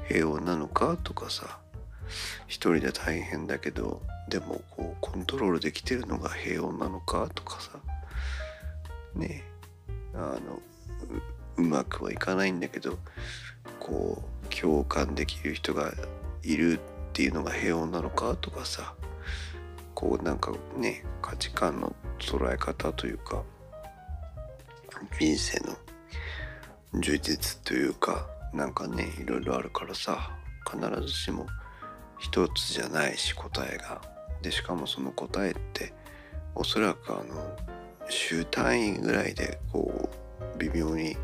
[0.07, 1.59] 平穏なのかとかさ
[2.47, 7.79] 一人で大変だけどでもこうコントロールできてるのが平穏なのかとかさ
[9.15, 9.43] ね
[10.15, 10.59] あの
[11.57, 12.97] うまくはいかないんだけど
[13.79, 15.93] こう共感できる人が
[16.41, 16.81] いるっ
[17.13, 18.95] ていうのが平穏なのかとかさ
[19.93, 23.43] こうなんかね価値観の捉え方というか
[25.19, 25.77] 人生の
[27.01, 30.31] 充実というかなんかねいろいろあるからさ
[30.69, 31.45] 必ずしも
[32.17, 34.01] 一つじゃないし答えが。
[34.41, 35.93] でしかもその答えって
[36.55, 37.57] おそらくあの
[38.09, 40.09] 週単位ぐらいでこ
[40.55, 41.17] う微妙に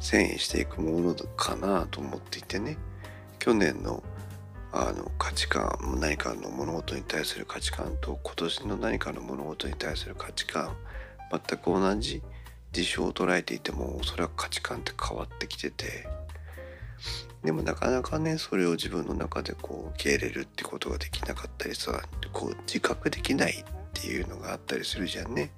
[0.00, 2.78] 遷移していくものかなと思っていてね。
[3.38, 4.02] 去年の
[4.70, 10.76] あの価値観何かの物事に対する価値観と今年の何かの物事に対する価値観
[11.30, 12.22] 全く同じ
[12.72, 16.06] 事象を捉えていてもそらく価値観って変わってきてて
[17.44, 22.02] でもなかなかねそれを自分の中でこう受け入れるってことができなかったりさ
[22.32, 25.50] こう自覚できないっていうのがあったりするじゃんね。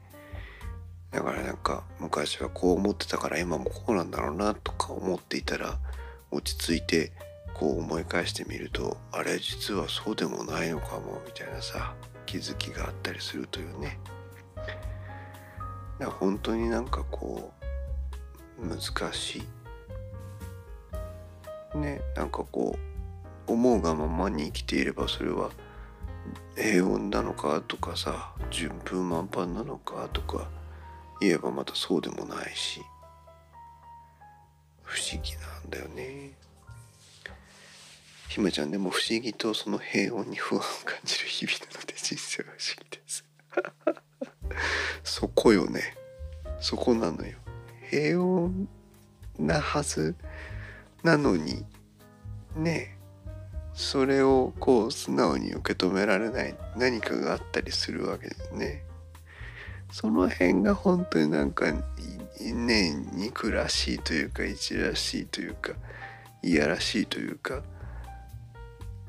[1.11, 5.79] だからなんか昔はこう思ってたから今もこうなんだろうなとか思っていたら
[6.31, 7.11] 落ち着いて
[7.55, 11.95] こう思い返してみるとあれ実はそうでもないのかもみたいなさ
[12.27, 13.99] 気づきがあったりするというね。
[16.01, 17.53] だから本当になんかこ
[18.59, 18.81] う難
[19.13, 19.43] しい。
[21.77, 22.77] ねなんかこ
[23.47, 25.51] う思うがままに生きていればそれは
[26.57, 30.49] 平穏なのかとかさ順風満帆なのかとか
[31.21, 32.81] 言えばまたそうでもないし
[34.83, 36.33] 不思議なんだよね。
[38.29, 42.49] ひまちゃんでも不思議とその平穏に不安を感じる日々なので人生は。
[42.57, 42.80] 不思議
[45.43, 45.97] こよね。
[46.61, 47.39] そこなのよ。
[47.89, 48.67] 平穏
[49.39, 50.15] なはず
[51.03, 51.65] なのに
[52.55, 52.95] ね
[53.73, 56.55] それをこう素直に受け止められない。
[56.77, 58.85] 何かがあったりするわけですね。
[59.91, 61.73] その辺が本当になんか
[62.39, 65.73] ね憎らしいというか一らしいというか
[66.43, 67.63] いやらしいというか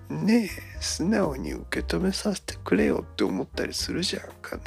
[0.09, 0.49] ねえ。
[0.79, 4.63] 素直に受け止めさせてくれよって思ったりするじゃんかね。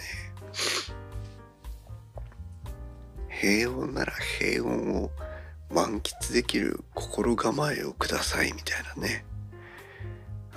[3.45, 5.11] 平穏なら平穏を
[5.71, 9.27] 満喫できる心構えをくださいみたいなね。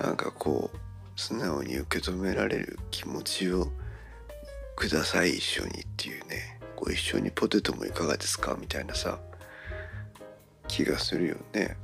[0.00, 0.78] なんかこう
[1.14, 3.68] 素直に受け止められる気持ちを
[4.74, 6.58] ください一緒にっていうね。
[6.76, 9.18] ご一緒にポテトもいかがですかみたいなさ
[10.66, 11.76] 気がするよね。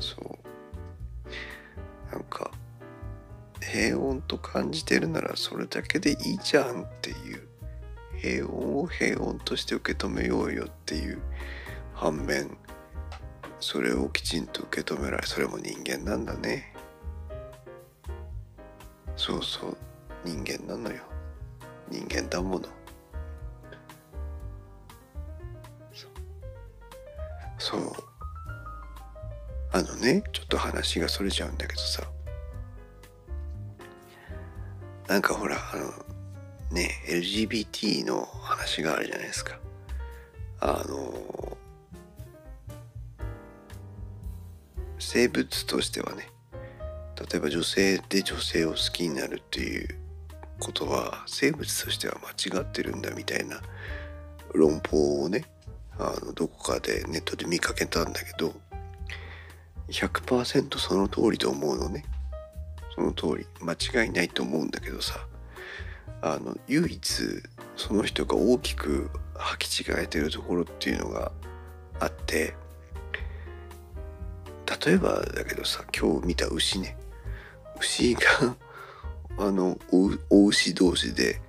[0.00, 2.10] そう。
[2.10, 2.50] なんか
[3.60, 7.51] 平穏と感じてるならそれだけでいいじゃんっていう
[8.22, 11.20] 平穏を平穏として受け止めようよっていう
[11.92, 12.56] 反面
[13.58, 16.72] それをきちんと受け止められそれも人間なんだね。
[19.16, 19.76] そうそう。
[20.24, 21.02] 人間なのよ。
[21.88, 22.68] 人間だもの。
[27.58, 27.92] そう。
[29.72, 32.02] あのねちょっと話がそれちゃうんだけどさ。
[35.08, 36.11] なんかほらあの
[36.72, 39.58] ね LGBT の話があるじゃないですか。
[40.60, 41.56] あの
[44.98, 46.28] 生物としてはね
[47.18, 49.98] 例えば女性で女性を好きになるっていう
[50.60, 53.60] ことは生物としては間違ってるんだみたいな
[54.54, 55.44] 論法をね
[55.98, 58.54] あのどこかでネットで見かけたんだけど
[59.88, 62.04] 100%その通りと思うのね。
[62.94, 63.46] その通り。
[63.60, 65.26] 間違いないと思うんだけどさ。
[66.22, 67.42] あの唯一
[67.76, 71.32] その人が大きく履き違えてるところっていうのが
[71.98, 72.54] あって
[74.86, 76.96] 例えばだけどさ今日見た牛ね。
[77.80, 78.20] 牛が
[79.38, 79.78] あの
[80.30, 81.40] お牛同士で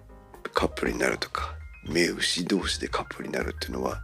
[0.54, 1.56] カップルになるとか
[1.88, 4.02] 目牛同士でカップルになるっていうのは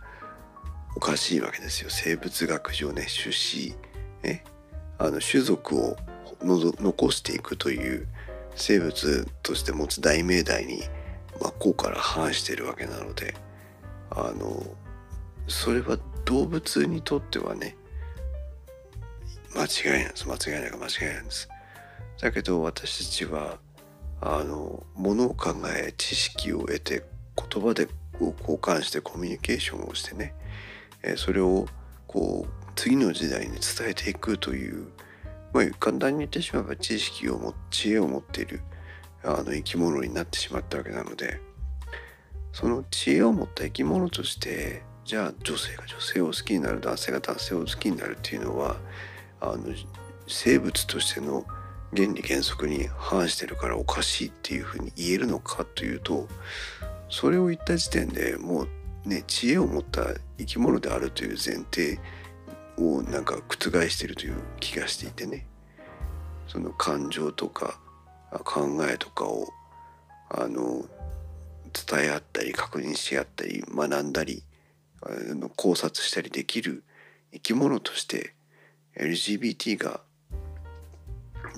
[0.96, 1.90] おかしいわけですよ。
[1.90, 3.76] 生物学上ね種子
[4.24, 4.44] ね。
[5.00, 5.98] あの種族を
[6.42, 8.08] 残していくという
[8.62, 10.84] 生物として持つ大命題に
[11.40, 13.34] 真っ向から反しているわけなので
[14.12, 14.64] あの
[15.48, 17.76] それは動物にとってはね
[19.56, 20.28] 間違いなんです。
[20.28, 21.50] 間違いないか間違いなんです。
[22.22, 23.58] だけど私たちは
[24.22, 27.04] あのものを考え知識を得て
[27.36, 30.34] 言葉で交換してコミュニケーションをしてね、
[31.02, 31.68] えそれを
[32.06, 34.88] こう次の時代に伝えていくという
[35.54, 38.62] まあ、簡単に言ってしまえば知識を持知恵を持っている
[39.24, 41.40] あの生き物になってしまったわけなので
[42.54, 48.78] その知恵を持った生き物としてじゃあ女性が女性を好きになる男性が男性を好きになるっていうのは
[49.42, 49.64] あの
[50.28, 51.46] 生物としての
[51.96, 56.28] 原理原則に反してるからおかしいっていうふうに言えるのかというと
[57.10, 58.68] それを言った時点でも
[59.06, 60.06] うね知恵を持った
[60.38, 62.00] 生き物であるという前提
[62.80, 65.46] をなんか覆してるという気がしていてね。
[66.48, 67.80] その感情とか
[68.44, 69.48] 考えとかを
[70.30, 70.86] あの
[71.72, 74.44] 伝え合ったり確認し合ったり学んだり
[75.56, 76.84] 考察したりできる
[77.32, 78.34] 生き物として
[78.98, 80.02] LGBT が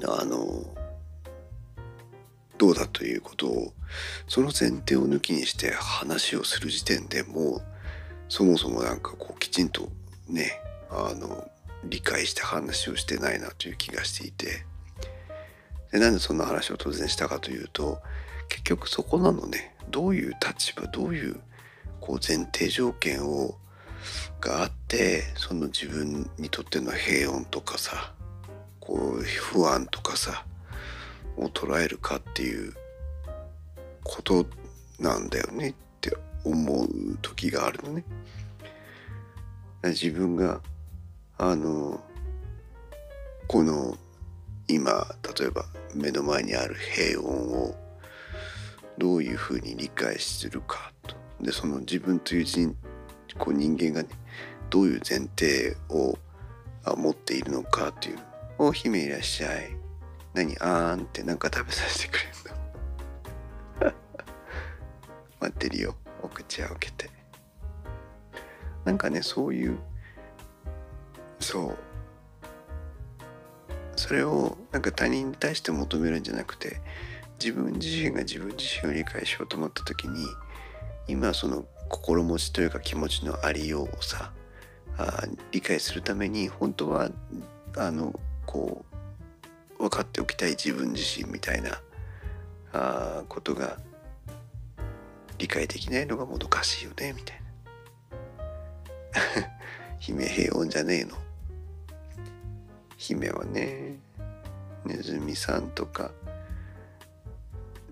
[0.08, 0.76] あの
[2.58, 3.74] どうだということを
[4.28, 7.62] その前提を抜きにして話をする時点でもう
[8.30, 9.90] そもそもなんかこうきちんと
[10.28, 10.61] ね
[10.92, 11.50] あの
[11.84, 14.66] 理解して話をしてないなという気がしていて
[15.92, 18.00] でなんでそんな話を突然したかというと
[18.50, 21.40] 結局そこなのねどういう立場どういう
[22.00, 23.56] こう前提条件を
[24.40, 28.14] があってその自分にとっての平穏とかさ
[28.80, 30.44] こう不安とかさ
[31.38, 32.74] を捉えるかっていう
[34.04, 34.46] こと
[35.00, 36.88] なんだよねって思う
[37.22, 38.04] 時があるのね。
[39.84, 40.62] 自分が
[41.44, 42.00] あの
[43.48, 43.98] この
[44.68, 45.08] 今
[45.40, 45.66] 例えば
[45.96, 47.76] 目の前にある平穏を
[49.00, 51.16] どういうふうに理解するかと。
[51.42, 52.76] でその自分という人
[53.40, 54.10] こう人間がね
[54.70, 56.16] どういう前提を
[56.96, 58.20] 持っているのかという
[58.60, 59.76] 「お姫いらっしゃい」
[60.36, 60.56] 何？
[60.60, 62.26] あーんってなんか食べさせてくれ
[63.82, 63.94] るの。
[65.42, 65.96] 待ってるよ。
[66.22, 67.10] お口開けて。
[68.86, 69.80] なんかねそういう
[71.42, 71.78] そう。
[73.96, 76.82] それをなんか他人に対して求めるんじゃなくて
[77.40, 80.26] 自分自身が自分自身を理解しようと思った時に
[81.08, 84.32] 今その心持ちというか気持ちのありようをさ
[84.98, 87.10] あ理解するために本当は
[87.78, 88.86] あのこ
[89.80, 91.82] う分かっておきたい自分自身みたいな
[92.74, 93.78] あことが
[95.38, 97.52] 理解できないのがもどかしいよねみたいな。
[100.00, 101.18] 姫平穏じゃねえの。
[103.02, 103.98] 姫はね
[104.86, 106.12] ネズミさんとか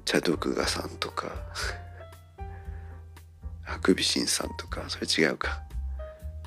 [0.05, 1.31] 茶毒ガさんとか
[3.63, 5.63] ハクビシンさんとかそれ違うか。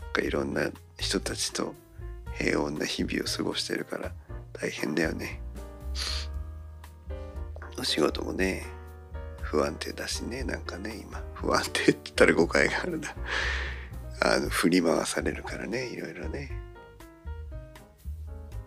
[0.00, 1.74] なんかいろんな人たちと
[2.34, 4.12] 平穏な日々を過ごしてるから
[4.52, 5.40] 大変だよね。
[7.78, 8.64] お仕事もね
[9.40, 11.20] 不安定だしねなんかね今。
[11.34, 13.08] 不安定って言ったら誤解があるな。
[14.20, 16.61] あの振り回されるからねいろいろね。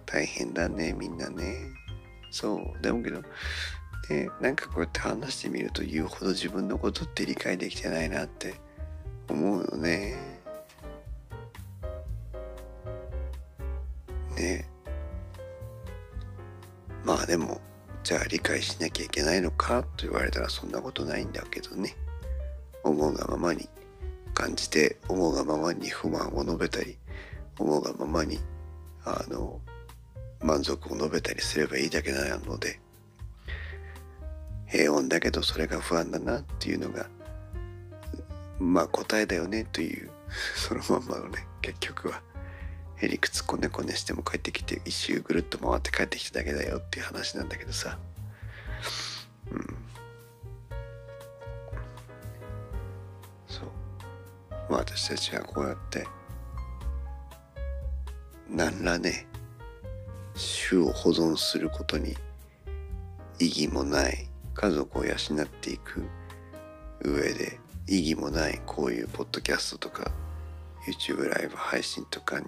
[0.05, 1.69] 大変だねみんなね。
[2.31, 3.21] そうでもけど
[4.09, 8.55] でなんかこうやって話してみると言うほど自分のことって理解できてないなって
[9.29, 10.15] 思うのね。
[14.35, 14.67] ね。
[17.03, 17.61] まあでも
[18.03, 21.95] じゃあ理解しなきゃいけないのかと言われたらそんなことないんだけどね。
[22.83, 23.67] 思うがままに
[24.35, 26.97] 感じて思うがままに不満を述べたり
[27.57, 28.39] 思うがままに
[29.03, 29.59] あの
[30.41, 32.79] 満足を述べたりすればいいだけなので
[34.67, 37.07] 平穏だけどそれが不安だなっていうのが
[38.59, 40.09] まあ答えだよねという
[40.55, 42.21] そのまんまのね結局は
[42.97, 47.97] へりくつこねこねしても帰ってきて一周ぐるっと回って帰ってきただけだよっていう話なんだけどさ。
[49.51, 49.77] うん。
[53.47, 53.67] そう。
[54.69, 56.07] まあ私たちはこうやって
[58.49, 59.27] 何らね
[60.35, 62.15] 種を保存することに
[63.39, 66.03] 意義もない家族を養っていく
[67.01, 70.11] 上で意義もないこういうポッドキャストとか
[70.87, 72.45] YouTube ライブ配信とかに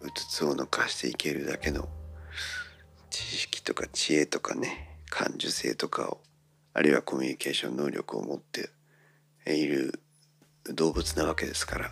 [0.00, 1.88] うつつを抜かしていけるだけの
[3.10, 6.20] 知識とか知恵とかね感受性とかを
[6.74, 8.70] あるいはコミュニケーション能力を持って
[9.46, 10.00] いる
[10.74, 11.90] 動物なわけですから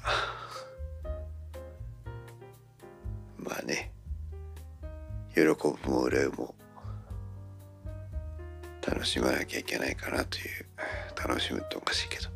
[3.38, 3.92] まあね
[5.34, 5.54] 喜ぶ
[5.90, 6.54] も憂うも
[8.86, 10.66] 楽しまなきゃいけないかなという
[11.16, 12.30] 楽しむっておかしいけど。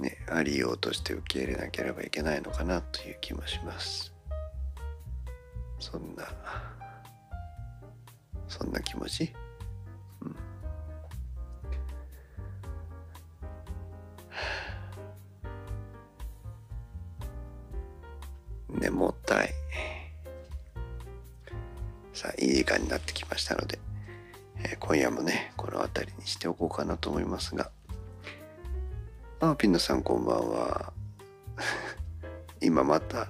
[0.00, 4.12] ねありようとして受け入れなければいけないのかなという気もします。
[5.78, 6.24] そんな
[8.48, 9.32] そんな気持ち？
[18.68, 18.78] うん。
[18.80, 19.50] 眠たい。
[22.20, 23.78] さあいい時間になってきましたので、
[24.62, 27.70] えー、今夜もねこの辺りにしておこうかなと思いますが。
[29.40, 30.92] あピンノさんこんばんは。
[32.60, 33.28] 今また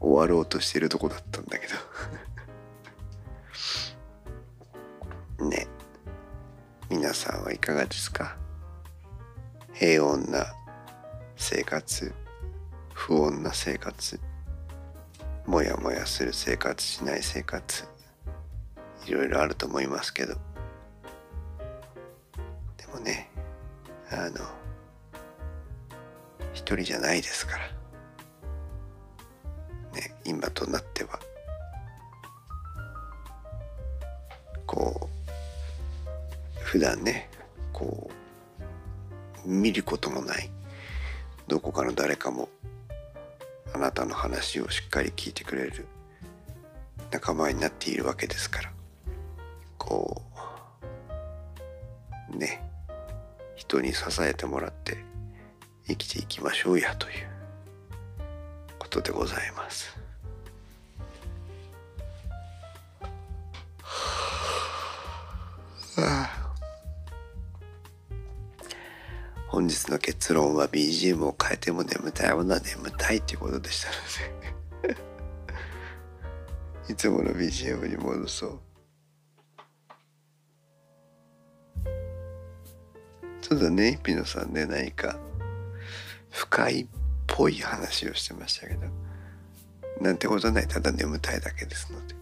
[0.00, 1.68] 終わろうとしてるとこだったんだけ
[5.38, 5.46] ど。
[5.48, 5.68] ね。
[6.90, 8.36] 皆さんはいかがですか？
[9.72, 10.52] 平穏な
[11.36, 12.12] 生活
[12.92, 14.18] 不穏な生活
[15.46, 17.91] もやもやする生活しない生活。
[19.06, 20.34] いろいろあると思いますけど。
[22.76, 23.30] でもね
[24.10, 24.40] あの
[26.52, 27.66] 一人じゃないですから。
[29.98, 31.18] ね今となっては。
[34.66, 37.28] こう普段ね
[37.72, 38.10] こ
[39.44, 40.50] う見ることもない。
[41.48, 42.48] どこかの誰かも
[43.74, 45.86] あなたの話をしっかり聞いてくれる
[47.10, 48.71] 仲間になっているわけですから。
[49.82, 50.22] こ
[52.32, 52.62] うね
[53.56, 55.04] 人に支えてもらって
[55.88, 57.14] 生きていきましょうやという
[58.78, 59.98] ことでございます。
[69.48, 73.94] 本日の結論は BGM を変えても眠たいものは眠たいっていうことでしたの
[74.94, 75.02] で
[76.92, 78.60] いつもの BGM に戻そう。
[83.52, 85.18] そうだね、ピノさんね、何か
[86.30, 86.86] 深いっ
[87.26, 88.86] ぽい話をしてましたけど、
[90.00, 92.14] なんてことない、ただ眠たいだけですので、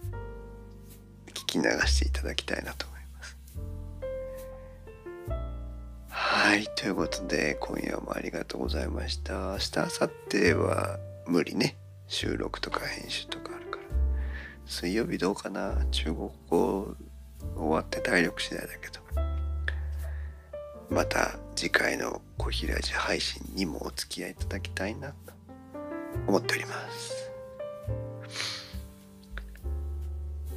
[1.33, 3.37] 聞き流していただきたいなと思います。
[6.09, 9.53] はい、ということで、今夜もありがとうございました。
[9.53, 11.77] 明日、明後日は無理ね。
[12.07, 13.83] 収録とか編集とかあるから。
[14.65, 15.85] 水曜日どうかな？
[15.91, 16.93] 中国語
[17.55, 19.00] 終わって体力次第だけど。
[20.91, 25.15] また次回の小平寺配信にもお付き合いいただきたいなと
[26.27, 27.31] 思っております。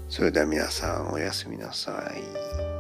[0.09, 2.74] それでは皆さんおやすみなさい。